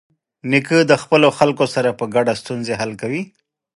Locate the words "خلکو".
1.37-1.65